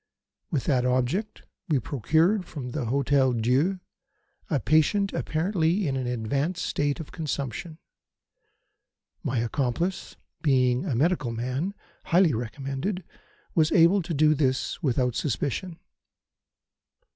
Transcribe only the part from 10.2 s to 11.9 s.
being a medical man,